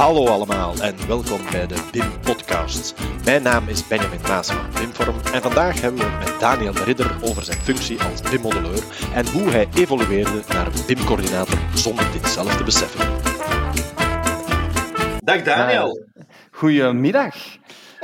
[0.00, 2.94] Hallo allemaal en welkom bij de BIM Podcast.
[3.24, 6.84] Mijn naam is Benjamin Maas van BIMform en vandaag hebben we het met Daniel de
[6.84, 8.82] Ridder over zijn functie als BIM-modelleur
[9.14, 13.08] en hoe hij evolueerde naar een BIM-coördinator zonder dit zelf te beseffen.
[15.24, 16.06] Dag Daniel.
[16.50, 17.36] Goedemiddag,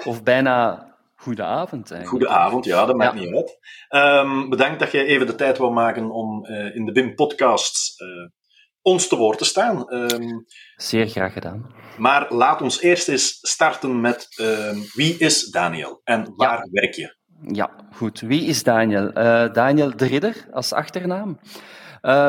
[0.05, 1.93] of bijna goede avond.
[2.05, 3.59] Goede avond, ja, dat maakt niet uit.
[3.89, 8.09] Um, bedankt dat je even de tijd wil maken om uh, in de BIM-podcast uh,
[8.87, 9.95] ons te woord te staan.
[9.95, 10.47] Um,
[10.77, 11.75] Zeer graag gedaan.
[11.99, 16.69] Maar laat ons eerst eens starten met um, wie is Daniel en waar ja.
[16.71, 17.17] werk je?
[17.43, 18.21] Ja, goed.
[18.21, 19.19] Wie is Daniel?
[19.19, 21.39] Uh, Daniel de Ridder als achternaam.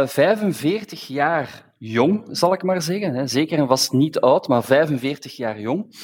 [0.05, 3.29] 45 jaar jong, zal ik maar zeggen.
[3.29, 5.95] Zeker en vast niet oud, maar 45 jaar jong.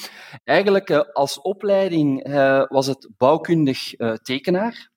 [0.44, 2.28] Eigenlijk uh, als opleiding
[2.68, 4.90] was het bouwkundig tekenaar.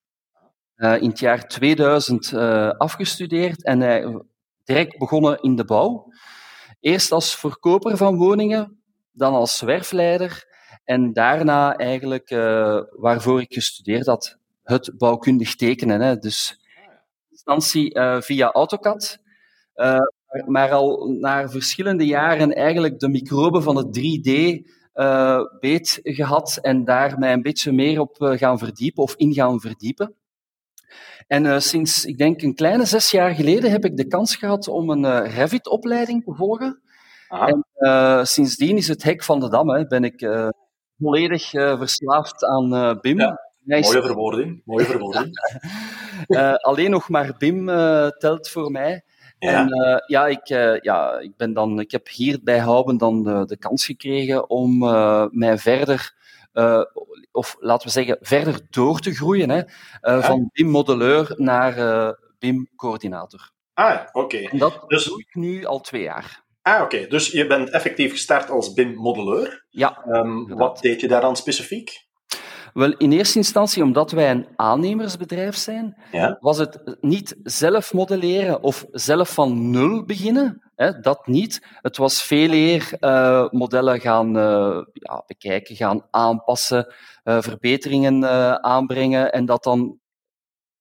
[0.76, 2.34] in het jaar 2000
[2.78, 3.80] afgestudeerd en
[4.68, 6.14] direct begonnen in de bouw.
[6.80, 8.82] Eerst als verkoper van woningen,
[9.12, 10.46] dan als zwerfleider
[10.84, 12.30] en daarna eigenlijk
[12.92, 16.02] waarvoor ik gestudeerd had, het bouwkundig tekenen.
[16.02, 16.18] Hè.
[16.18, 16.60] Dus
[17.30, 19.20] instantie via AutoCAD.
[19.76, 19.98] Uh,
[20.46, 24.32] maar al na verschillende jaren eigenlijk de microben van het 3D
[24.94, 29.60] uh, beet gehad en daar mij een beetje meer op gaan verdiepen of in gaan
[29.60, 30.16] verdiepen.
[31.28, 34.68] En uh, sinds, ik denk, een kleine zes jaar geleden heb ik de kans gehad
[34.68, 36.82] om een uh, Revit-opleiding te volgen.
[37.28, 37.48] Aha.
[37.48, 39.70] En uh, sindsdien is het hek van de dam.
[39.70, 40.28] Hè, ben ik
[40.98, 43.20] volledig verslaafd aan BIM.
[43.20, 43.46] Ja.
[43.64, 44.62] Mooie verwoording.
[44.66, 45.30] Mooie verwoording.
[46.70, 47.66] alleen nog maar BIM
[48.18, 49.04] telt voor mij.
[49.40, 49.60] Ja.
[49.60, 50.48] En ja, ik,
[50.82, 54.78] ja, ik, ben dan, ik heb hier bij Houben dan de, de kans gekregen om
[55.32, 56.17] mij verder,
[57.32, 59.50] of laten we zeggen, verder door te groeien.
[59.50, 59.62] Hè,
[60.02, 60.22] ja.
[60.22, 61.76] Van BIM-modelleur naar
[62.40, 63.52] BIM-coördinator.
[63.74, 64.20] Ah, oké.
[64.20, 64.44] Okay.
[64.44, 65.06] En dat dus...
[65.06, 66.46] doe ik nu al twee jaar.
[66.62, 66.96] Ah, oké.
[66.96, 67.08] Okay.
[67.08, 69.66] Dus je bent effectief gestart als BIM-modelleur.
[69.70, 70.06] Ja.
[70.08, 72.07] Um, wat deed je daar dan specifiek?
[72.78, 76.38] Wel, in eerste instantie, omdat wij een aannemersbedrijf zijn, ja?
[76.40, 80.72] was het niet zelf modelleren of zelf van nul beginnen.
[80.76, 81.62] Hè, dat niet.
[81.82, 86.94] Het was veel eer uh, modellen gaan uh, ja, bekijken, gaan aanpassen,
[87.24, 88.24] uh, verbeteringen
[88.64, 90.00] aanbrengen en dat dan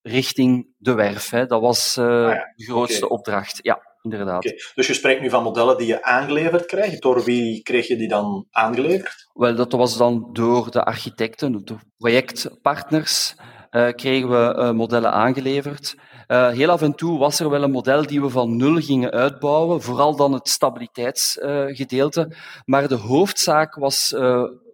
[0.02, 1.30] richting de werf.
[1.30, 1.46] Hè.
[1.46, 2.52] Dat was ah, ja.
[2.56, 3.18] de grootste okay.
[3.18, 3.58] opdracht.
[3.62, 3.80] Ja.
[4.12, 4.44] Inderdaad.
[4.44, 4.58] Okay.
[4.74, 7.02] Dus je spreekt nu van modellen die je aangeleverd krijgt.
[7.02, 9.28] Door wie kreeg je die dan aangeleverd?
[9.32, 13.34] Wel, dat was dan door de architecten, de projectpartners,
[13.70, 15.94] uh, kregen we uh, modellen aangeleverd.
[16.28, 19.10] Uh, heel af en toe was er wel een model die we van nul gingen
[19.10, 22.36] uitbouwen, vooral dan het stabiliteitsgedeelte.
[22.64, 24.14] maar de hoofdzaak was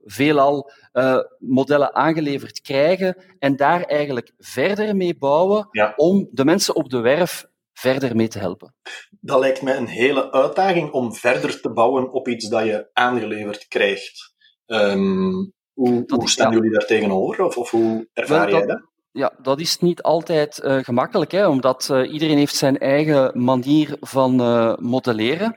[0.04, 0.70] veelal
[1.38, 5.93] modellen aangeleverd krijgen en daar eigenlijk verder mee bouwen ja.
[5.97, 8.74] om de mensen op de werf verder mee te helpen.
[9.20, 13.68] Dat lijkt mij een hele uitdaging om verder te bouwen op iets dat je aangeleverd
[13.68, 14.34] krijgt.
[14.66, 16.56] Um, hoe, hoe staan ja.
[16.56, 17.44] jullie daar tegenover?
[17.44, 18.90] Of, of hoe ervaar jij dat?
[19.12, 23.96] Ja, dat is niet altijd uh, gemakkelijk, hè, omdat uh, iedereen heeft zijn eigen manier
[24.00, 25.56] van uh, modelleren.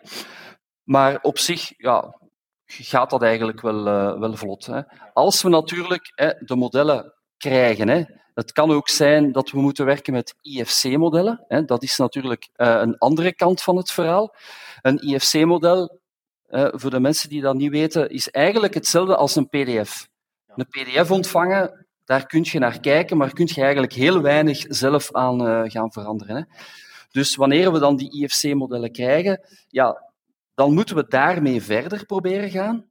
[0.83, 2.19] Maar op zich ja,
[2.65, 3.83] gaat dat eigenlijk wel,
[4.19, 4.65] wel vlot.
[4.65, 4.81] Hè.
[5.13, 8.03] Als we natuurlijk hè, de modellen krijgen, hè,
[8.33, 11.45] het kan ook zijn dat we moeten werken met IFC-modellen.
[11.65, 14.35] Dat is natuurlijk uh, een andere kant van het verhaal.
[14.81, 15.99] Een IFC-model,
[16.49, 20.07] voor de mensen die dat niet weten, is eigenlijk hetzelfde als een PDF.
[20.47, 25.11] Een PDF ontvangen, daar kun je naar kijken, maar kun je eigenlijk heel weinig zelf
[25.11, 26.35] aan uh, gaan veranderen.
[26.35, 26.41] Hè.
[27.11, 30.11] Dus wanneer we dan die IFC-modellen krijgen, ja,
[30.53, 32.85] dan moeten we daarmee verder proberen gaan.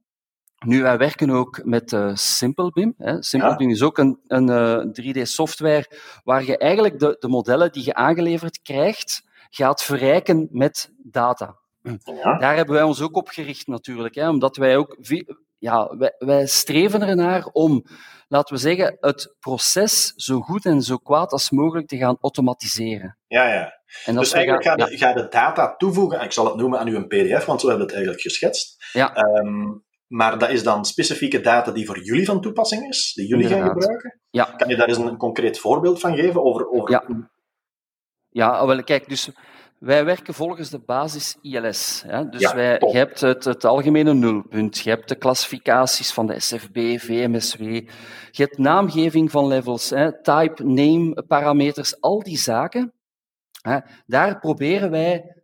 [0.65, 2.93] Nu, wij werken ook met uh, SimpleBIM.
[2.97, 3.23] Hè.
[3.23, 3.73] SimpleBIM ja.
[3.73, 5.85] is ook een, een uh, 3D-software
[6.23, 11.57] waar je eigenlijk de, de, modellen die je aangeleverd krijgt, gaat verrijken met data.
[11.81, 12.37] Ja.
[12.37, 14.97] Daar hebben wij ons ook op gericht natuurlijk, hè, omdat wij ook...
[15.57, 17.85] Ja, wij, wij streven ernaar om,
[18.27, 23.17] laten we zeggen, het proces zo goed en zo kwaad als mogelijk te gaan automatiseren.
[23.27, 23.73] Ja, ja.
[24.05, 26.87] En dus eigenlijk gaan, ga, de, ga de data toevoegen, ik zal het noemen aan
[26.87, 28.85] u een pdf, want zo hebben we het eigenlijk geschetst.
[28.93, 29.17] Ja.
[29.17, 33.43] Um, maar dat is dan specifieke data die voor jullie van toepassing is, die jullie
[33.43, 33.67] Inderdaad.
[33.67, 34.19] gaan gebruiken.
[34.29, 34.43] Ja.
[34.43, 36.43] Kan je daar eens een, concreet voorbeeld van geven?
[36.43, 36.91] Over, over...
[36.91, 37.29] Ja.
[38.29, 39.29] ja, wel, kijk, dus
[39.79, 42.03] wij werken volgens de basis ILS.
[42.07, 42.29] Hè?
[42.29, 42.91] Dus ja, wij, top.
[42.91, 47.61] je hebt het, het, algemene nulpunt, je hebt de klassificaties van de SFB, VMSW,
[48.31, 50.21] je hebt naamgeving van levels, hè?
[50.21, 52.93] type, name, parameters, al die zaken.
[53.61, 53.77] Hè?
[54.05, 55.35] Daar proberen wij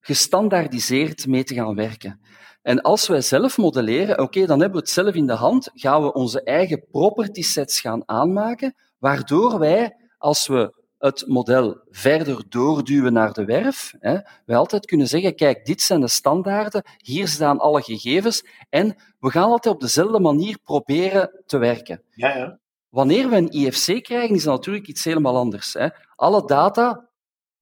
[0.00, 2.20] gestandaardiseerd mee te gaan werken.
[2.64, 5.70] En als wij zelf modelleren, oké, okay, dan hebben we het zelf in de hand,
[5.74, 12.44] gaan we onze eigen property sets gaan aanmaken, waardoor wij, als we het model verder
[12.48, 17.28] doorduwen naar de werf, hè, wij altijd kunnen zeggen, kijk, dit zijn de standaarden, hier
[17.28, 22.02] staan alle gegevens en we gaan altijd op dezelfde manier proberen te werken.
[22.10, 22.58] Ja, ja.
[22.88, 25.72] Wanneer we een IFC krijgen, is dat natuurlijk iets helemaal anders.
[25.72, 25.88] Hè.
[26.16, 27.08] Alle data,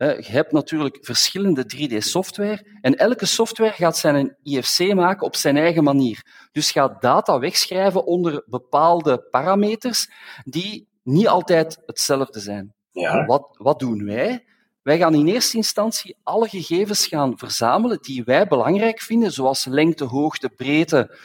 [0.07, 5.85] je hebt natuurlijk verschillende 3D-software en elke software gaat zijn IFC maken op zijn eigen
[5.85, 6.49] manier.
[6.53, 10.09] Dus gaat data wegschrijven onder bepaalde parameters
[10.45, 12.75] die niet altijd hetzelfde zijn.
[12.91, 13.25] ja.
[13.25, 14.45] Wat, wat doen wij?
[14.83, 20.05] Wij gaan in eerste instantie alle gegevens gaan verzamelen die wij belangrijk vinden, zoals lengte,
[20.05, 21.19] hoogte, breedte,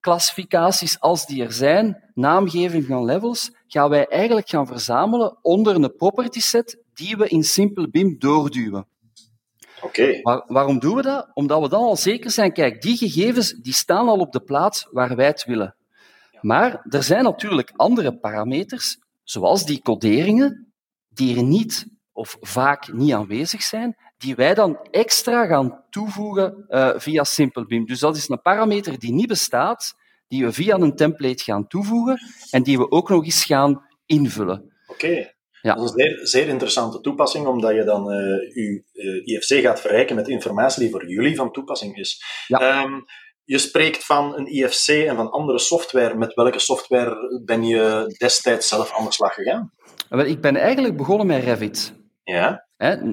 [0.00, 5.94] klassificaties als die er zijn, naamgeving van levels, gaan wij eigenlijk gaan verzamelen onder een
[5.96, 8.86] property set die we in Simple BIM doorduwen.
[9.82, 10.20] Oké.
[10.22, 11.30] Waar- waarom doen we dat?
[11.34, 14.86] Omdat we dan al zeker zijn, kijk, die gegevens die staan al op de plaats
[14.90, 15.74] waar wij het willen.
[16.40, 20.72] Maar er zijn natuurlijk andere parameters, zoals die coderingen,
[21.08, 26.90] die er niet of vaak niet aanwezig zijn, die wij dan extra gaan toevoegen eh,
[26.96, 27.86] via SimpleBeam.
[27.86, 29.94] Dus dat is een parameter die niet bestaat,
[30.28, 32.18] die we via een template gaan toevoegen
[32.50, 34.72] en die we ook nog eens gaan invullen.
[34.86, 35.32] Oké.
[35.62, 35.74] Ja.
[35.74, 38.18] Dat is een zeer, zeer interessante toepassing, omdat je dan eh
[38.54, 42.22] je eh, IFC gaat verrijken met informatie die voor jullie van toepassing is.
[42.46, 42.58] Ja.
[42.60, 42.92] Ehm,
[43.44, 46.14] je spreekt van een IFC en van andere software.
[46.14, 49.72] Met welke software ben je destijds zelf aan de slag gegaan?
[50.08, 51.92] Wel, Ik ben eigenlijk begonnen met Revit.
[52.24, 52.66] Ja,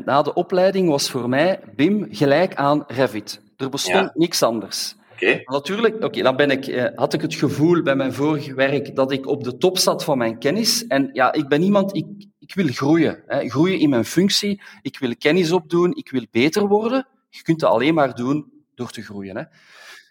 [0.05, 3.41] na de opleiding was voor mij BIM gelijk aan Revit.
[3.57, 4.11] Er bestond Ja.
[4.13, 4.95] niks anders.
[5.13, 5.31] oké.
[5.31, 8.95] Maar Natuurlijk, oké, dan ben ik, eh, had ik het gevoel bij mijn vorige werk
[8.95, 10.87] dat ik op de top zat van mijn kennis.
[10.87, 12.05] En ja, ik ben iemand, ik,
[12.47, 13.23] ik wil groeien.
[13.25, 14.61] Hè, groeien in mijn functie.
[14.81, 15.95] Ik wil kennis opdoen.
[15.95, 17.07] Ik wil beter worden.
[17.29, 19.43] Je kunt dat alleen maar doen door te groeien hè,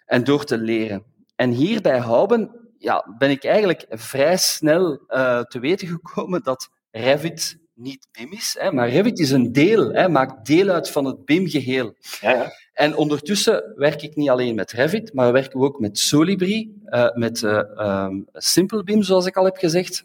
[0.06, 1.04] en door te leren.
[1.36, 6.70] En hier bij Houben ja, ben ik eigenlijk vrij snel eh, te weten gekomen dat
[6.90, 8.56] Revit niet BIM is.
[8.58, 11.94] Hè, maar Revit is een deel, hè, maakt deel uit van het BIM-geheel.
[12.20, 12.52] Ja, ja.
[12.72, 17.14] En ondertussen werk ik niet alleen met Revit, maar werken we ook met Solibri, eh,
[17.14, 20.04] met eh ehm, SimpleBeam, zoals ik al heb gezegd.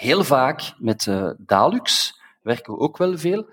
[0.00, 3.46] Heel vaak met eh, Dalux werken we ook wel veel.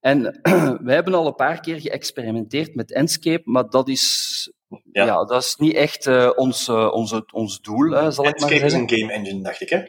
[0.00, 0.40] En
[0.84, 4.52] wij hebben al een paar keer geëxperimenteerd met Enscape, maar dat is,
[4.92, 5.04] Ja.
[5.04, 5.24] ja.
[5.24, 8.72] dat is niet echt eh, ons, eh, onze, ons doel, eh, zal ik maar is
[8.72, 9.82] een game engine, dacht ik, hè?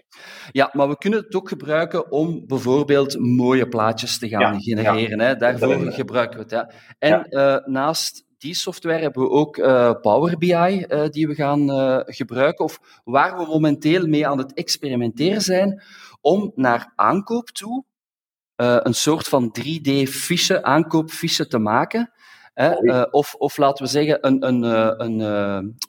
[0.51, 5.19] Ja, maar we kunnen het ook gebruiken om bijvoorbeeld mooie plaatjes te gaan Ja, genereren.
[5.19, 5.35] Hè.
[5.35, 6.51] Daarvoor gebruiken we het.
[6.51, 6.71] Ja.
[6.99, 7.27] En
[7.71, 12.65] naast die software hebben we ook eh, Power BI eh, die we gaan eh, gebruiken,
[12.65, 15.83] of waar we momenteel mee aan het experimenteren zijn,
[16.21, 17.83] om naar aankoop toe
[18.57, 22.11] een soort van 3D-fiche, aankoopfiche te maken.
[22.53, 24.63] Hè, of, of laten we zeggen, een, een,
[25.03, 25.19] een,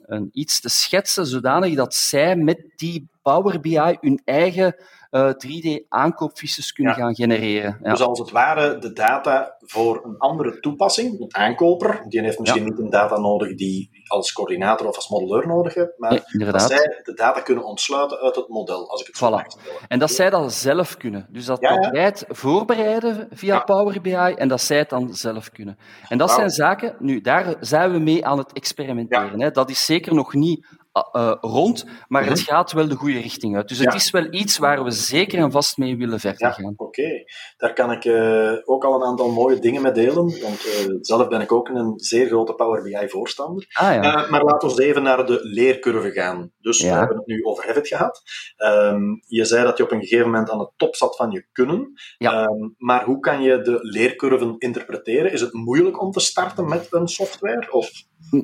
[0.06, 4.76] een, iets te schetsen zodanig dat zij met die Power BI hun eigen
[5.16, 7.02] eh, 3D-aankoopfiches kunnen Ja.
[7.02, 7.78] gaan genereren.
[7.82, 7.90] Ja.
[7.90, 12.64] Dus als het ware de data voor een andere toepassing, een aankoper, die heeft misschien
[12.64, 17.00] niet een data nodig die als coördinator of als modelleur nodig hebt, maar dat zij
[17.02, 19.62] de data kunnen ontsluiten uit het model, als ik het Voilà.
[19.88, 21.26] En dat zij dat zelf kunnen.
[21.30, 23.64] Dus dat, dat wij het voorbereiden via.
[23.66, 25.78] Power BI en dat zij het dan zelf kunnen.
[26.08, 29.40] En dat zijn zaken, nu, daar zijn we mee aan het experimenteren.
[29.40, 29.50] Hè.
[29.50, 30.66] Dat is zeker nog niet
[30.96, 33.68] uh, uh, rond, maar het gaat wel de goede richting uit.
[33.68, 33.96] Dus het Mhm.
[33.96, 36.72] Is wel iets waar we zeker en vast mee willen verder Ja, gaan.
[36.76, 37.24] oké.
[37.56, 41.28] Daar kan ik eh, ook al een aantal mooie dingen mee delen, want eh, zelf
[41.28, 43.66] ben ik ook een zeer grote Power BI-voorstander.
[43.72, 44.02] Ah ja.
[44.24, 46.52] Eh, maar laten we even naar de leercurve gaan.
[46.60, 48.22] Dus we hebben het nu over Revit gehad.
[48.56, 51.46] Ehm, je zei dat je op een gegeven moment aan de top zat van je
[51.52, 51.92] kunnen.
[52.18, 55.32] Ehm, maar hoe kan je de leercurven interpreteren?
[55.32, 57.72] Is het moeilijk om te starten met een software?
[57.72, 57.90] Of...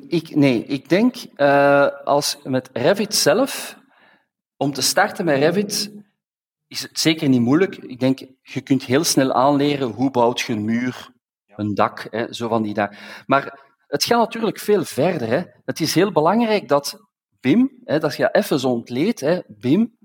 [0.07, 3.77] Ik, nee, ik denk uh, als met Revit zelf,
[4.57, 5.91] om te starten met Revit,
[6.67, 7.77] is het zeker niet moeilijk.
[7.77, 11.09] Ik denk, je kunt heel snel aanleren hoe bouwt je een muur,
[11.47, 13.23] een dak, hè, zo van die daar.
[13.25, 15.27] Maar het gaat natuurlijk veel verder.
[15.27, 15.41] Hè.
[15.65, 16.99] Het is heel belangrijk dat
[17.39, 19.97] BIM, hè, dat je even zo ontleed, hè, BIM,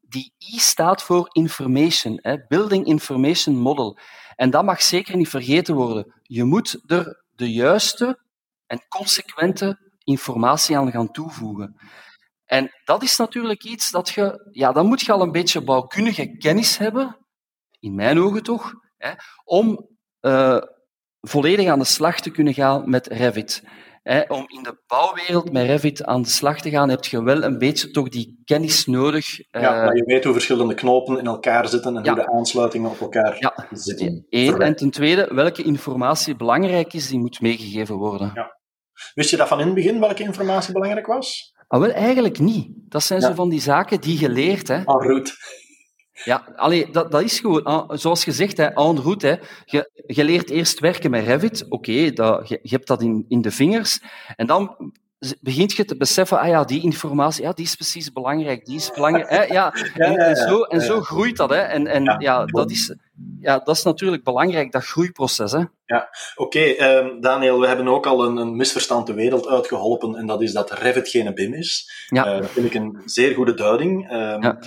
[0.00, 3.98] die I staat voor information, hè, Building Information Model.
[4.36, 6.14] En dat mag zeker niet vergeten worden.
[6.22, 8.18] Je moet er de juiste
[8.66, 11.80] en consequente informatie aan gaan toevoegen.
[12.44, 16.36] En dat is natuurlijk iets dat je, ja, dan moet je al een beetje bouwkundige
[16.36, 17.18] kennis hebben,
[17.78, 19.12] in mijn ogen toch, hè,
[19.44, 19.88] om
[20.20, 20.60] uh,
[21.20, 23.62] volledig aan de slag te kunnen gaan met Revit.
[24.28, 27.58] Om in de bouwwereld met Revit aan de slag te gaan, heb je wel een
[27.58, 29.38] beetje toch die kennis nodig.
[29.50, 32.14] Ja, maar je weet hoe verschillende knopen in elkaar zitten en ja.
[32.14, 33.66] hoe de aansluitingen op elkaar ja.
[33.70, 34.26] zitten.
[34.28, 38.30] Eén, en ten tweede, welke informatie belangrijk is, die moet meegegeven worden.
[38.34, 38.56] Ja.
[39.14, 41.54] Wist je dat van in het begin, welke informatie belangrijk was?
[41.68, 42.68] Ah, wel, eigenlijk niet.
[42.88, 44.68] Dat zijn zo van die zaken die je leert.
[44.68, 44.84] Hè.
[44.84, 45.36] Ah, goed.
[46.24, 49.26] Ja, allee, dat, dat is gewoon, ah, zoals gezegd, hè, en route.
[49.26, 49.36] Hè.
[49.64, 51.66] Je, je leert eerst werken met Revit.
[51.68, 54.00] Oké, je, je hebt dat in, in de vingers.
[54.36, 54.92] En dan
[55.40, 58.90] begint je te beseffen, ah ja, die informatie, ja, die is precies belangrijk, die is
[58.94, 59.28] belangrijk.
[59.28, 59.42] Hè?
[59.42, 61.50] Ja, en, en, zo, en zo groeit dat.
[61.50, 61.56] Hè?
[61.56, 62.94] En, en ja, dat, is,
[63.40, 65.52] ja, dat is natuurlijk belangrijk, dat groeiproces.
[65.52, 65.64] Hè?
[65.84, 66.60] Ja, oké.
[66.60, 70.52] Ehm, Daniel, we hebben ook al een, een, misverstand de wereld uitgeholpen, en dat is
[70.52, 71.90] dat Revit geen BIM is.
[72.08, 72.34] Ja.
[72.34, 74.12] Uh, dat vind ik een zeer goede duiding.
[74.12, 74.58] Um, ja.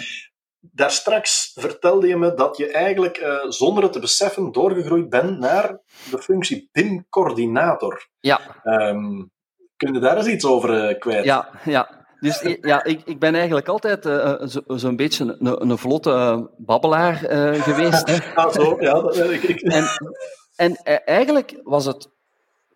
[0.59, 5.39] Daar straks vertelde je me dat je eigenlijk uh, zonder het te beseffen doorgegroeid bent
[5.39, 5.79] naar
[6.11, 8.07] de functie BIM-coördinator.
[8.19, 8.61] Ja.
[8.63, 9.31] Um,
[9.77, 11.23] Kun je daar eens iets over uh, kwijt?
[11.23, 11.97] Ja, ja.
[12.19, 17.15] Dus ja, ik, ik ben eigenlijk altijd uh, zo'n zo beetje een, een vlotte babbelaar
[17.61, 18.35] geweest.
[18.35, 18.93] Ah, zo, ja.
[18.93, 19.61] Dat, ik, ik.
[19.61, 19.85] En,
[20.55, 20.75] en
[21.05, 22.09] eigenlijk was het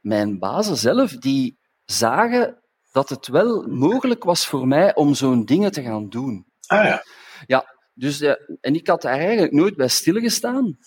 [0.01, 5.71] mijn bazen zelf die zagen dat het wel mogelijk was voor mij om zo'n dingen
[5.71, 6.45] te gaan doen.
[6.67, 7.03] Ah ja.
[7.45, 8.21] Ja, dus,
[8.61, 10.77] en ik had daar eigenlijk nooit bij stilgestaan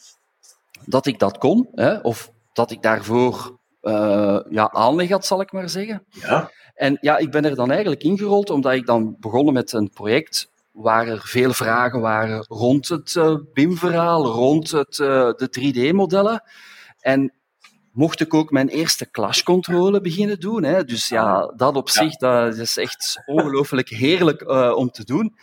[0.85, 5.53] dat ik dat kon, hè, of dat ik daarvoor uh, ja, aanleg had, zal ik
[5.53, 6.05] maar zeggen.
[6.09, 6.51] Ja.
[6.75, 10.51] En ja, ik ben er dan eigenlijk ingerold, omdat ik dan begonnen met een project
[10.73, 16.43] waar er veel vragen waren rond het uh, BIM-verhaal, rond het, uh, de 3D-modellen.
[17.01, 17.33] En
[17.97, 20.63] mocht ik ook mijn eerste clashcontrole beginnen doen.
[20.63, 20.85] Hè.
[20.85, 25.37] Dus ja, dat op zich dat is echt ongelooflijk heerlijk uh, om te doen.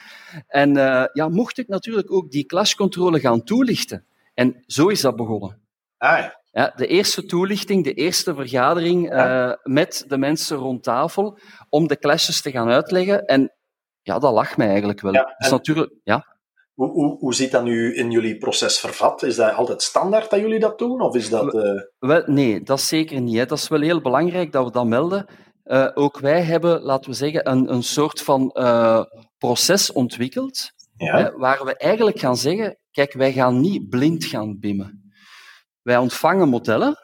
[0.48, 0.74] En
[1.14, 4.06] ja, mocht ik natuurlijk ook die clashcontrole gaan toelichten.
[4.34, 5.62] En zo is dat begonnen.
[5.98, 6.42] Ah, ja.
[6.52, 11.98] Ja, de eerste toelichting, de eerste vergadering uh, met de mensen rond tafel om de
[11.98, 13.26] clashes te gaan uitleggen.
[13.26, 13.54] En
[14.02, 15.14] ja, dat lag mij eigenlijk wel.
[15.14, 16.33] Ja, dus natuurlijk, ja.
[16.74, 19.24] Hoe, hoe, hoe zit dat nu in jullie proces vervat?
[19.24, 21.02] Is dat altijd standaard dat jullie dat doen?
[21.02, 21.82] Of is dat, uh...
[22.00, 23.38] wel, nee, dat is zeker niet.
[23.38, 23.46] Hè.
[23.46, 25.26] Dat is wel heel belangrijk dat we dat melden.
[25.66, 28.52] Uh, ook wij hebben, laten we zeggen, een, een soort van
[29.38, 30.72] proces ontwikkeld.
[30.96, 31.18] Ja.
[31.18, 35.14] Hè, waar we eigenlijk gaan zeggen, kijk, wij gaan niet blind gaan bimmen.
[35.82, 36.98] Wij ontvangen modellen.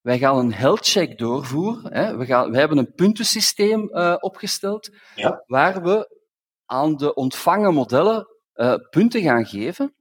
[0.00, 1.94] Wij gaan een health check doorvoeren.
[1.94, 2.16] Hè.
[2.16, 5.42] We, gaan, we hebben een puntensysteem opgesteld ja.
[5.46, 6.20] waar we
[6.66, 8.26] aan de ontvangen modellen
[8.62, 9.94] uh, punten gaan geven.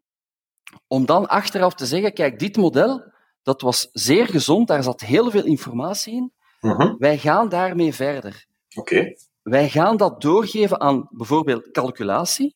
[0.87, 3.11] Om dan achteraf te zeggen, kijk, dit model,
[3.43, 6.33] dat was zeer gezond, daar zat heel veel informatie in.
[6.61, 6.95] Uh -huh.
[6.97, 8.45] Wij gaan daarmee verder.
[8.75, 8.95] Oké.
[8.95, 9.17] Okay.
[9.41, 12.55] Wij gaan dat doorgeven aan bijvoorbeeld calculatie.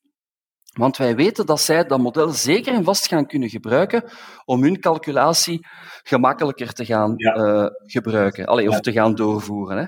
[0.73, 4.03] Want wij weten dat zij dat model zeker en vast gaan kunnen gebruiken
[4.45, 5.65] om hun calculatie
[6.03, 7.35] gemakkelijker te gaan ja.
[7.37, 8.79] uh, gebruiken, Allee, of Ja.
[8.79, 9.77] te gaan doorvoeren.
[9.77, 9.85] Hè.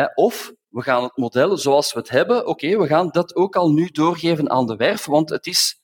[0.00, 3.56] Hè, Of we gaan het model zoals we het hebben, oké, we gaan dat ook
[3.56, 5.80] al nu doorgeven aan de werf, want het is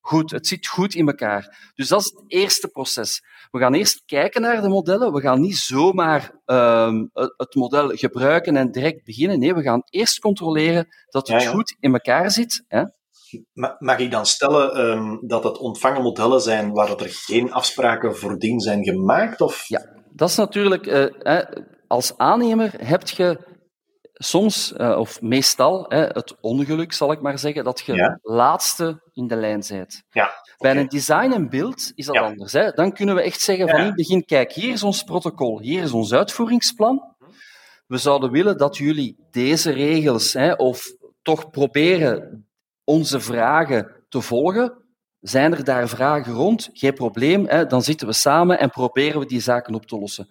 [0.00, 1.70] goed, het zit goed in elkaar.
[1.74, 3.22] Dus dat is het eerste proces.
[3.50, 8.56] We gaan eerst kijken naar de modellen, we gaan niet zomaar ehm, het model gebruiken
[8.56, 9.38] en direct beginnen.
[9.38, 11.54] Nee, we gaan eerst controleren dat het Ja, ja.
[11.54, 12.64] goed in elkaar zit.
[12.68, 12.82] Hè.
[13.52, 18.16] Ma- Mag ik dan stellen ehm, dat het ontvangen modellen zijn waar er geen afspraken
[18.16, 19.40] voordien zijn gemaakt?
[19.40, 19.68] Of?
[19.68, 21.40] Ja, dat is natuurlijk, eh,
[21.86, 23.38] als aannemer heb je
[24.24, 28.18] soms, eh, of meestal, hè, het ongeluk, zal ik maar zeggen, dat je Ja.
[28.22, 30.02] laatste in de lijn bent.
[30.10, 32.20] Ja, Bij een design en beeld is dat Ja.
[32.20, 32.52] anders.
[32.52, 32.70] Hè.
[32.70, 35.82] Dan kunnen we echt zeggen van in het begin, kijk, hier is ons protocol, hier
[35.82, 37.14] is ons uitvoeringsplan.
[37.86, 42.46] We zouden willen dat jullie deze regels, hè, of toch proberen
[42.84, 44.72] onze vragen te volgen.
[45.20, 46.70] Zijn er daar vragen rond?
[46.72, 50.28] Geen probleem, hè, dan zitten we samen en proberen we die zaken op te lossen.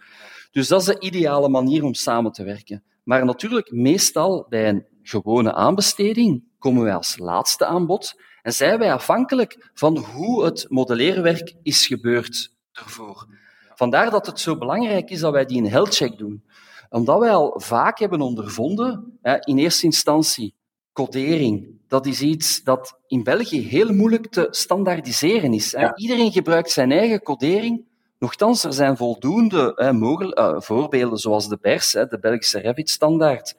[0.51, 2.83] Dus dat is de ideale manier om samen te werken.
[3.03, 8.79] Maar natuurlijk, meestal bij een gewone aanbesteding komen wij als laatste aan bod en zijn
[8.79, 13.27] wij afhankelijk van hoe het modelleerwerk is gebeurd ervoor.
[13.75, 16.43] Vandaar dat het zo belangrijk is dat wij die een health check doen.
[16.89, 20.55] Omdat wij al vaak hebben ondervonden, in eerste instantie,
[20.93, 21.81] codering.
[21.88, 25.72] Dat is iets dat in België heel moeilijk te standaardiseren is.
[25.72, 25.95] Ja.
[25.95, 27.86] Iedereen gebruikt zijn eigen codering.
[28.23, 33.55] Nochtans, er zijn voldoende hè, mogel- eh, voorbeelden, zoals de BERS, hè, de Belgische Revit-standaard.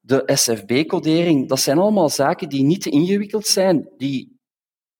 [0.00, 4.38] De SFB-codering, dat zijn allemaal zaken die niet te ingewikkeld zijn, die,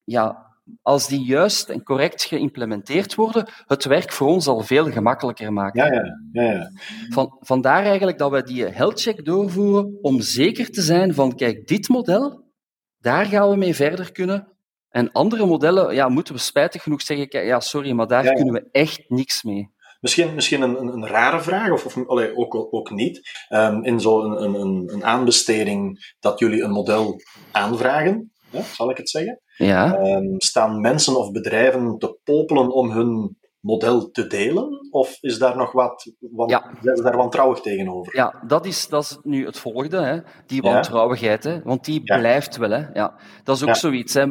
[0.05, 0.47] ja,
[0.83, 5.85] als die juist en correct geïmplementeerd worden, het werk voor ons al veel gemakkelijker maken.
[5.85, 6.71] Ja, ja, ja, ja.
[7.09, 11.67] Van, vandaar eigenlijk dat wij die health check doorvoeren om zeker te zijn van, kijk,
[11.67, 12.45] dit model,
[12.99, 14.49] daar gaan we mee verder kunnen.
[14.91, 18.37] En andere modellen, ja, moeten we spijtig genoeg zeggen, ja, sorry, maar daar Ja, ja.
[18.37, 19.71] kunnen we echt niks mee.
[20.01, 23.45] Misschien, misschien een, een, een rare vraag, of, of allee, ook, ook niet.
[23.49, 27.21] Ehm, in zo'n een, een, een aanbesteding dat jullie een model
[27.53, 32.91] aanvragen, hè, zal ik het zeggen, Ja, ehm, staan mensen of bedrijven te popelen om
[32.91, 34.89] hun model te delen?
[34.91, 36.71] Of is daar nog wat, want, ja.
[36.83, 38.17] zijn ze daar wantrouwig tegenover?
[38.17, 40.19] Ja, dat is, dat is nu het volgende, hè.
[40.47, 41.45] die wantrouwigheid.
[41.45, 41.63] Hè.
[41.63, 42.71] Want die blijft wel.
[42.71, 42.87] Hè.
[42.93, 43.15] Ja,
[43.45, 44.15] dat is ook zoiets.
[44.15, 44.27] Hè.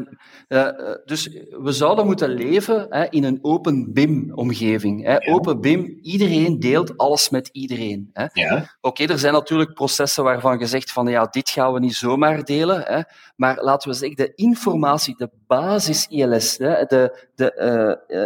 [0.47, 5.27] Uh, dus we zouden moeten leven hè, in een open BIM-omgeving.
[5.27, 8.09] Open BIM, iedereen deelt alles met iedereen.
[8.13, 8.57] Hè.
[8.81, 12.43] Oké, er zijn natuurlijk processen waarvan je zegt van ja, dit gaan we niet zomaar
[12.43, 12.83] delen.
[12.85, 13.01] Hè.
[13.35, 18.25] Maar laten we zeggen, de informatie, de basis-ILS, de, de uh,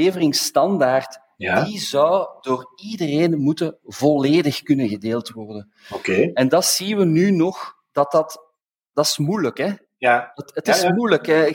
[0.00, 5.72] informatieleveringsstandaard, die zou door iedereen moeten volledig kunnen gedeeld worden.
[5.90, 6.30] Oké.
[6.32, 8.50] En dat zien we nu nog, dat dat,
[8.92, 9.72] dat is moeilijk, hè.
[9.96, 10.30] Ja.
[10.34, 11.26] Het, het is moeilijk.
[11.26, 11.50] Hè.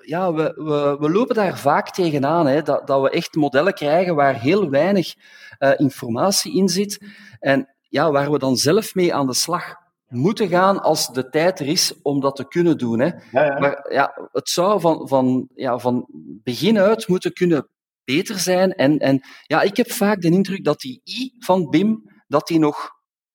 [0.00, 4.14] Ja, we, we, we lopen daar vaak tegenaan, hè, dat, dat we echt modellen krijgen
[4.14, 5.14] waar heel weinig
[5.58, 7.06] uh, informatie in zit
[7.40, 9.74] en ja, waar we dan zelf mee aan de slag
[10.14, 13.00] moeten gaan als de tijd er is om dat te kunnen doen.
[13.00, 13.06] Hè.
[13.06, 13.58] Ja, ja.
[13.58, 16.06] Maar ja, het zou van, van, ja, van
[16.42, 17.68] begin uit moeten kunnen
[18.04, 18.72] beter zijn.
[18.72, 22.58] En, en ja, ik heb vaak de indruk dat die I van BIM dat die
[22.58, 22.90] nog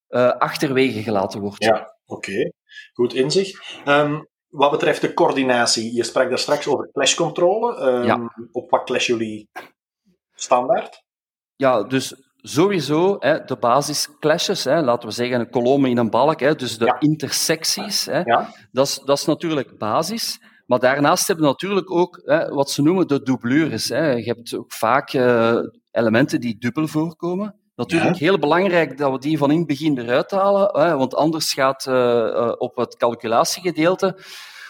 [0.08, 1.64] uh, achterwege gelaten wordt.
[1.64, 2.52] Ja, oké.
[2.92, 3.80] Goed inzicht.
[3.86, 7.80] Um, wat betreft de coördinatie, je sprak daar straks over clashcontrole.
[7.80, 8.34] Um, ja.
[8.52, 9.48] Op wat clash jullie
[10.34, 11.02] standaard?
[11.56, 16.40] Ja, dus sowieso hè, de basisclashes, hè, laten we zeggen een kolom in een balk,
[16.40, 18.54] hè, dus de intersecties, hè, ja.
[18.72, 20.40] dat, is, dat is natuurlijk basis.
[20.66, 23.88] Maar daarnaast hebben we natuurlijk ook hè, wat ze noemen de doublures.
[23.88, 24.10] Hè.
[24.10, 25.58] Je hebt ook vaak uh,
[25.90, 27.54] elementen die dubbel voorkomen.
[27.74, 31.52] Natuurlijk heel belangrijk dat we die van in het begin eruit halen, hè, want anders
[31.52, 34.16] gaat uh, uh, op het calculatiegedeelte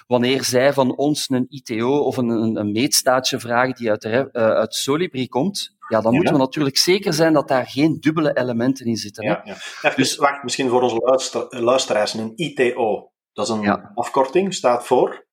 [0.06, 4.28] wanneer zij van ons een ITO of een, een, een meetstaatje vragen die uit, de,
[4.32, 8.37] uh, uit Solibri komt, ja, dan moeten we natuurlijk zeker zijn dat daar geen dubbele
[8.37, 9.25] elementen in zitten.
[9.25, 9.52] Ja, ja.
[9.52, 14.87] Even, dus, wacht, misschien voor onze luister, luisteraars, een ITO, dat is een afkorting, staat
[14.87, 15.28] voor?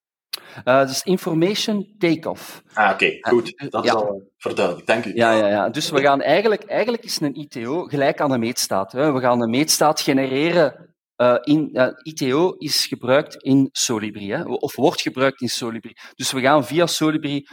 [0.66, 2.62] Uh, dus Information Takeoff.
[2.74, 3.18] Ah, oké, okay.
[3.22, 3.70] goed.
[3.70, 4.88] Dat is al verduidelijk.
[4.88, 5.16] Dank u.
[5.16, 5.70] Ja, ja, ja.
[5.70, 8.92] Dus we gaan eigenlijk, eigenlijk is een ITO gelijk aan een meetstaat.
[8.92, 9.12] Hè.
[9.12, 10.87] We gaan een meetstaat genereren
[11.18, 15.96] uh, in, uh, ITO is gebruikt in Solibri, hè, of wordt gebruikt in Solibri.
[16.16, 17.48] Dus we gaan via Solibri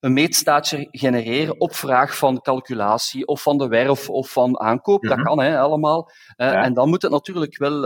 [0.00, 5.02] een meetstaatje genereren op vraag van calculatie, of van de werf, of van aankoop.
[5.02, 5.26] Dat mhm.
[5.26, 6.10] kan hè, allemaal.
[6.36, 6.62] Uh, ja.
[6.62, 7.82] En dan moet het natuurlijk wel,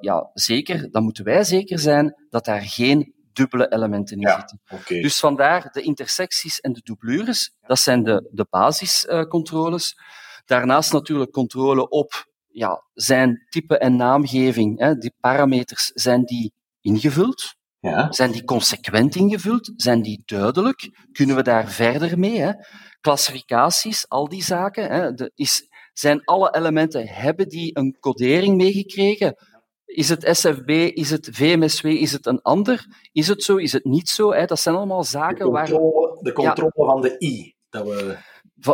[0.00, 4.60] ja, zeker, dan moeten wij zeker zijn dat daar geen dubbele elementen in ja, zitten.
[4.68, 5.00] Okay.
[5.00, 9.98] Dus vandaar de intersecties en de doublures, dat zijn de, de basiscontroles.
[10.44, 17.54] Daarnaast natuurlijk controle op ja, zijn type en naamgeving, hè, die parameters, zijn die ingevuld?
[17.80, 18.12] Ja.
[18.12, 19.72] Zijn die consequent ingevuld?
[19.76, 21.06] Zijn die duidelijk?
[21.12, 22.38] Kunnen we daar verder mee?
[22.38, 22.52] Hè?
[23.00, 24.90] Klassificaties, al die zaken.
[24.90, 25.12] Hè?
[25.12, 29.36] De, is, zijn alle elementen, hebben die een codering meegekregen?
[29.84, 33.08] Is het SFB, is het VMSW, is het een ander?
[33.12, 34.32] Is het zo, is het niet zo?
[34.32, 34.44] Hè?
[34.44, 36.22] Dat zijn allemaal zaken de controle, waar...
[36.22, 37.54] De controle ja, van de I.
[37.68, 38.16] Dat we...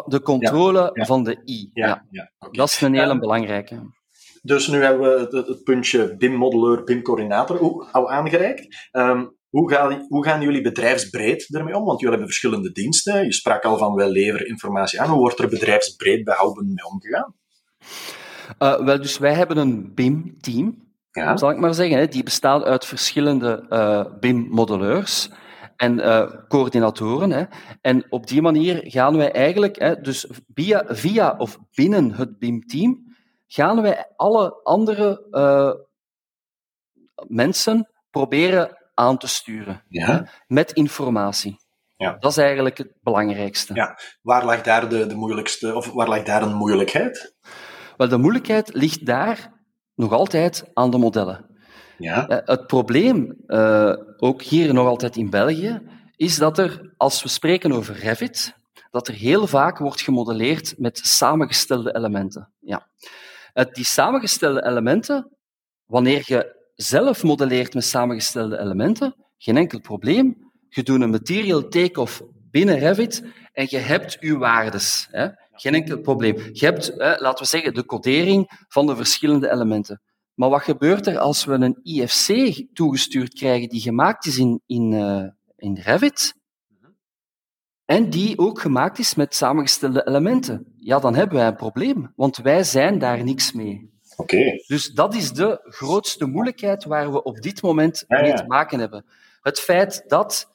[0.06, 1.70] De controle ja, van de I.
[1.72, 2.50] Ja, okay.
[2.50, 3.80] Dat is een hele belangrijke.
[4.42, 8.88] Dus nu hebben we het, het puntje BIM-modeleur, BIM-coördinator al aangereikt.
[8.92, 11.84] Um, hoe, gaan, hoe gaan jullie bedrijfsbreed ermee om?
[11.84, 13.24] Want jullie hebben verschillende diensten.
[13.24, 15.08] Je sprak al van wij leveren informatie aan.
[15.08, 17.34] Hoe wordt er bedrijfsbreed behouden mee omgegaan?
[18.58, 21.36] Uh, wel, dus wij hebben een BIM-team, ja.
[21.36, 21.98] zal ik maar zeggen.
[21.98, 22.06] Hè.
[22.06, 25.30] Die bestaat uit verschillende uh, BIM-modelleurs
[25.82, 27.30] en uh, coördinatoren.
[27.30, 27.44] Hè.
[27.80, 33.16] En op die manier gaan wij eigenlijk, hè, dus via, via of binnen het BIM-team,
[33.46, 35.72] gaan wij alle andere uh,
[37.26, 40.28] mensen proberen aan te sturen ja.
[40.46, 41.56] met informatie.
[41.96, 42.16] Ja.
[42.18, 43.74] Dat is eigenlijk het belangrijkste.
[43.74, 43.98] Ja.
[44.22, 47.34] Waar lag daar de, de moeilijkste, of waar lag daar een moeilijkheid?
[47.96, 49.52] Wel, de moeilijkheid ligt daar
[49.94, 51.51] nog altijd aan de modellen.
[51.98, 52.30] Ja.
[52.30, 55.82] Uh, het probleem, uh, ook hier nog altijd in België,
[56.16, 58.54] is dat er, als we spreken over Revit,
[58.90, 62.52] dat er heel vaak wordt gemodelleerd met samengestelde elementen.
[62.58, 62.88] Ja.
[63.54, 65.30] Uh, die samengestelde elementen,
[65.86, 70.50] wanneer je zelf modelleert met samengestelde elementen, geen enkel probleem.
[70.68, 75.08] Je doet een material take-off binnen Revit en je hebt je waardes.
[75.10, 75.28] Hè?
[75.52, 76.36] Geen enkel probleem.
[76.52, 80.00] Je hebt, laten we zeggen, de codering van de verschillende elementen.
[80.34, 84.92] Maar wat gebeurt er als we een IFC toegestuurd krijgen die gemaakt is in, in,
[84.92, 86.34] uh, in Revit?
[87.84, 90.74] En die ook gemaakt is met samengestelde elementen.
[90.76, 93.90] Ja, dan hebben wij een probleem, want wij zijn daar niks mee.
[94.16, 94.36] Oké.
[94.36, 94.64] Okay.
[94.66, 98.22] Dus dat is de grootste moeilijkheid waar we op dit moment ja, ja.
[98.22, 99.04] mee te maken hebben.
[99.40, 100.50] Het feit dat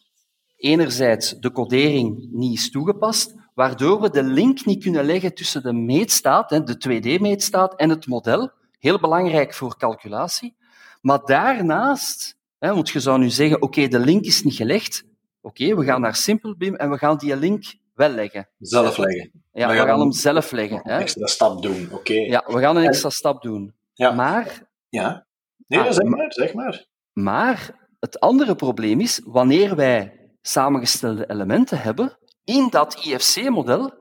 [0.56, 5.74] enerzijds de codering niet is toegepast, waardoor we de link niet kunnen leggen tussen de
[5.74, 8.52] meetstaat, de 2D-meetstaat en het model,
[8.88, 10.56] heel belangrijk voor calculatie.
[11.02, 15.04] Maar daarnaast, want je zou nu zeggen, oké, okay, de link is niet gelegd,
[15.42, 18.50] oké, okay, we gaan naar SimpleBIM en we gaan die link wel leggen.
[18.60, 19.32] Zelf leggen.
[19.54, 20.80] Ja, we, gaan, hem zelf leggen.
[20.84, 22.14] Een extra stap doen, oké.
[22.14, 23.74] Ja, we gaan een extra stap doen.
[23.94, 24.12] Ja.
[24.12, 24.66] Maar...
[24.90, 25.26] Ja.
[25.68, 26.86] Nee, ah, zeg maar, zeg maar.
[27.14, 33.94] Maar het andere probleem is, wanneer wij samengestelde elementen hebben in dat IFC-model,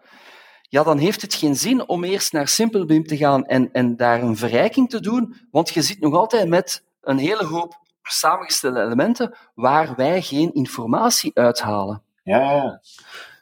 [0.68, 4.22] ja, dan heeft het geen zin om eerst naar SimpleBIM te gaan en, en daar
[4.22, 9.36] een verrijking te doen, want je zit nog altijd met een hele hoop samengestelde elementen
[9.54, 12.02] waar wij geen informatie uithalen.
[12.22, 12.80] Ja,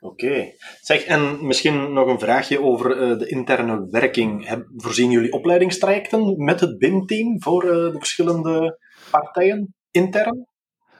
[0.00, 0.52] oké.
[0.80, 4.58] Zeg, en misschien nog een vraagje over uh, de interne werking.
[4.76, 8.78] voorzien jullie opleidingstrajecten met het BIM-team voor uh, de verschillende
[9.10, 10.46] partijen intern?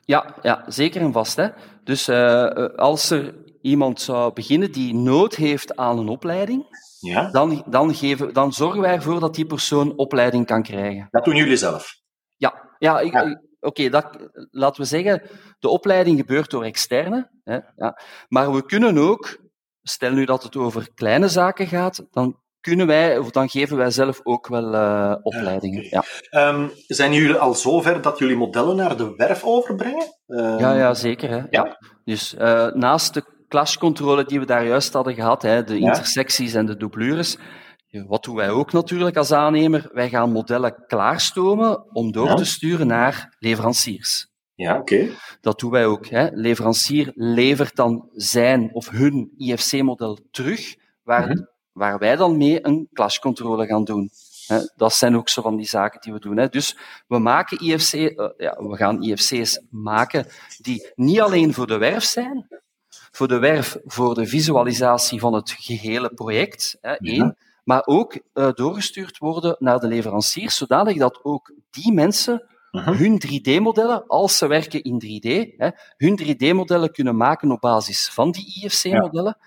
[0.04, 1.36] Ja, ja zeker en vast.
[1.36, 1.48] Hè.
[1.84, 2.44] Dus uh,
[2.76, 3.34] als er
[3.64, 6.66] iemand zou beginnen die nood heeft aan een opleiding,
[7.00, 7.30] ja?
[7.30, 11.08] dan, dan, geven, dan zorgen wij ervoor dat die persoon opleiding kan krijgen.
[11.10, 11.94] Dat doen jullie zelf?
[12.36, 13.40] Ja, ja, ja.
[13.60, 13.88] oké,
[14.50, 15.22] laten we zeggen,
[15.58, 17.30] de opleiding gebeurt door externe.
[17.44, 18.00] Hè, ja.
[18.28, 19.36] Maar we kunnen ook,
[19.82, 23.90] stel nu dat het over kleine zaken gaat, dan kunnen wij, of dan geven wij
[23.90, 25.86] zelf ook wel uh, opleidingen.
[25.90, 26.04] Ja,
[26.48, 30.06] um, zijn jullie al zover dat jullie modellen naar de werf overbrengen?
[30.26, 31.30] Um, ja, ja, zeker.
[31.30, 31.42] Hè.
[31.50, 31.78] Ja.
[32.04, 36.66] Dus uh, naast de clashcontrole die we daar juist hadden gehad, hè, de intersecties en
[36.66, 37.36] de doublures,
[37.90, 39.90] wat doen wij ook natuurlijk als aannemer?
[39.92, 44.26] Wij gaan modellen klaarstomen om door te sturen naar leveranciers.
[44.54, 45.08] Ja, oké.
[45.40, 46.06] Dat doen wij ook.
[46.06, 46.28] Hè.
[46.32, 51.42] Leverancier levert dan zijn of hun IFC-model terug, waar, mhm.
[51.72, 54.10] waar wij dan mee een clashcontrole gaan doen.
[54.76, 56.48] Dat zijn ook zo van die zaken die we doen.
[56.50, 60.26] Dus we maken IFC, uh, ja, we gaan IFC's maken
[60.58, 62.62] die niet alleen voor de werf zijn,
[63.16, 68.52] voor de werf voor de visualisatie van het gehele project, hè, één, maar ook uh,
[68.52, 74.46] doorgestuurd worden naar de leveranciers, zodanig dat ook die mensen uh hun 3D-modellen, als ze
[74.46, 79.38] werken in 3D, hè, hun 3D-modellen kunnen maken op basis van die IFC-modellen,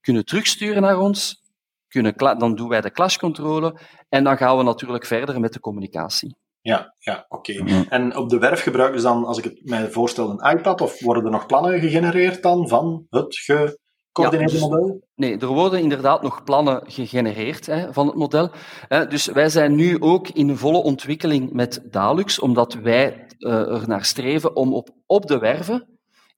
[0.00, 1.42] kunnen terugsturen naar ons,
[1.88, 6.36] kunnen dan doen wij de clashcontrole en dan gaan we natuurlijk verder met de communicatie.
[6.66, 7.52] Ja, ja oké.
[7.88, 11.00] En op de werf gebruiken ze dan, als ik het mij voorstel, een iPad of
[11.00, 15.02] worden er nog plannen gegenereerd dan van het gecoördineerde dus model?
[15.14, 18.50] Nee, er worden inderdaad nog plannen gegenereerd hè, van het model.
[18.88, 24.04] Dus wij zijn nu ook in volle ontwikkeling met Dalux, omdat wij uh, er naar
[24.04, 25.95] streven om op, op de werven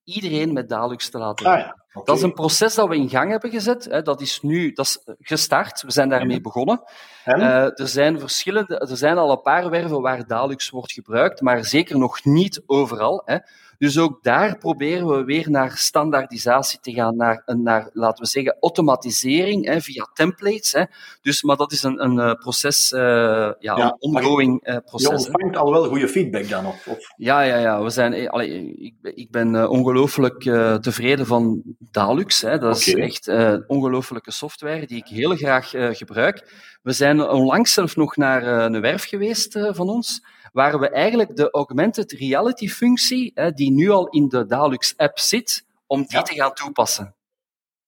[0.09, 1.77] iedereen met Dalux te laten ah, ja.
[2.05, 3.85] Dat is een proces dat we in gang hebben gezet.
[3.85, 4.03] Hè.
[4.03, 5.83] Dat is nu dat is gestart.
[5.83, 6.83] We zijn daarmee begonnen.
[7.25, 11.65] Uh, er, zijn verschillende, er zijn al een paar werven waar Dalux wordt gebruikt, maar
[11.65, 13.23] zeker nog niet overal.
[13.25, 13.37] Hè.
[13.79, 18.57] Dus ook daar proberen we weer naar standaardisatie te gaan, naar, naar laten we zeggen,
[18.61, 20.73] automatisering hè, via templates.
[20.73, 20.85] Hè.
[21.23, 25.09] Dus, maar dat is een, een eh, proces, uh, ja, ja, een ongoing uh, proces.
[25.09, 26.67] Je ontvangt al wel goede feedback dan?
[26.67, 26.99] Of, of?
[27.17, 27.83] Ja, ja, ja.
[27.83, 30.43] We zijn, allee, ik, ik ben ongelooflijk
[30.83, 32.41] tevreden van Dalux.
[32.41, 32.59] Hè.
[32.59, 33.31] Dat is echt
[33.67, 36.53] ongelooflijke software die ik heel graag gebruik.
[36.83, 41.51] We zijn onlangs zelf nog naar een werf geweest van ons waar we eigenlijk de
[41.51, 46.35] augmented reality functie, hè, die nu al in de Dalux app zit, om die te
[46.35, 47.15] gaan toepassen.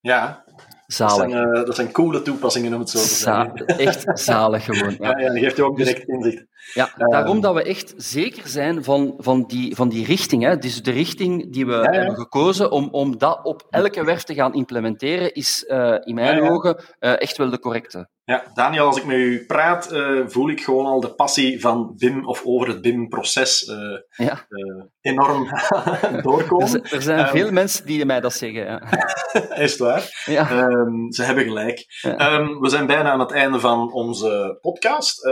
[0.00, 0.44] Ja,
[0.92, 1.16] Zalig.
[1.16, 3.66] Dat zijn, uh, dat zijn coole toepassingen, om het zo te zeggen.
[3.86, 4.96] echt zalig gewoon.
[4.98, 6.44] Ja, ja, ja geeft je ook direct inzicht.
[6.74, 10.42] Ja, daarom dat we echt zeker zijn van, van, die, van die richting.
[10.42, 10.56] Hè.
[10.56, 14.54] Dus de richting die we hebben gekozen om, om dat op elke werf te gaan
[14.54, 18.08] implementeren, is uh, in mijn ogen echt wel de correcte.
[18.30, 21.94] Ja, Daniel, als ik met u praat, uh, voel ik gewoon al de passie van
[21.96, 24.46] BIM of over het BIM-proces uh, ja.
[24.48, 25.48] uh, enorm
[26.22, 26.84] doorkomen.
[26.84, 28.64] Er, er zijn um, veel mensen die mij dat zeggen.
[28.64, 28.82] Ja.
[29.64, 30.24] Is het waar?
[30.24, 30.50] Ja.
[30.50, 32.00] Um, ze hebben gelijk.
[32.02, 35.28] Um, we zijn bijna aan het einde van onze podcast.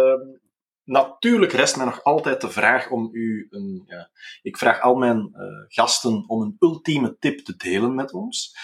[0.85, 3.85] natuurlijk rest mij nog altijd de vraag om u een.
[3.87, 4.11] Ja,
[4.43, 5.35] ik vraag al mijn
[5.69, 8.57] gasten om een ultieme tip te delen met ons.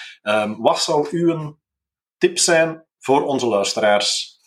[0.58, 1.58] wat zou uw
[2.18, 4.38] tip zijn voor onze luisteraars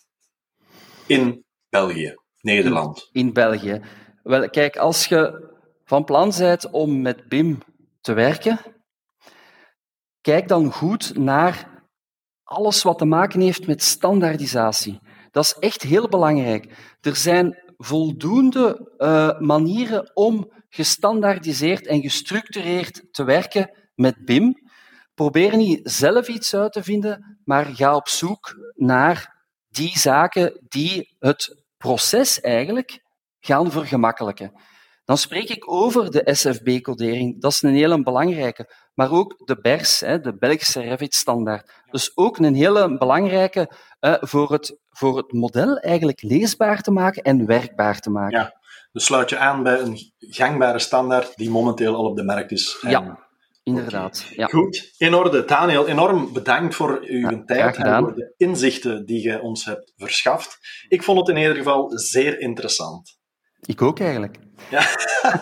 [1.06, 3.08] in België, Nederland?
[3.12, 3.80] In, België.
[4.22, 5.50] Wel, kijk, als je
[5.84, 7.58] van plan bent om met BIM
[8.00, 8.60] te werken,
[10.20, 11.82] kijk dan goed naar
[12.42, 15.00] alles wat te maken heeft met standaardisatie.
[15.30, 16.96] Dat is echt heel belangrijk.
[17.00, 24.67] Er zijn voldoende uh, manieren om gestandaardiseerd en gestructureerd te werken met BIM.
[25.18, 31.16] Probeer niet zelf iets uit te vinden, maar ga op zoek naar die zaken die
[31.18, 33.02] het proces eigenlijk
[33.40, 34.52] gaan vergemakkelijken.
[35.04, 37.40] Dan spreek ik over de SFB-codering.
[37.40, 38.74] Dat is een hele belangrijke.
[38.94, 41.70] Maar ook de BERS, de Belgische Revit-standaard.
[41.90, 43.70] Dus ook een hele belangrijke
[44.20, 48.38] voor het, voor het model eigenlijk leesbaar te maken en werkbaar te maken.
[48.38, 48.60] Ja,
[48.92, 52.78] dus sluit je aan bij een gangbare standaard die momenteel al op de markt is.
[52.80, 53.27] Ja,
[53.68, 54.26] Inderdaad.
[54.30, 54.46] Ja.
[54.46, 55.44] Goed, in orde.
[55.44, 60.58] Daniel, enorm bedankt voor uw tijd en voor de inzichten die je ons hebt verschaft.
[60.88, 63.18] Ik vond het in ieder geval zeer interessant.
[63.60, 64.36] Ik ook eigenlijk.
[64.70, 64.82] Ja.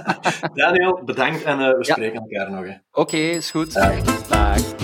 [0.54, 2.60] Daniel, bedankt en uh, we spreken elkaar nog.
[2.60, 3.72] Oké, okay, is goed.
[3.72, 4.02] Dag.
[4.28, 4.74] Dag.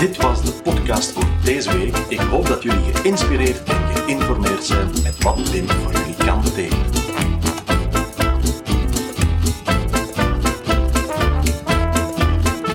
[0.00, 1.96] Dit was de podcast voor deze week.
[1.96, 7.13] Ik hoop dat jullie geïnspireerd en geïnformeerd zijn met wat BIM voor jullie kan betekenen.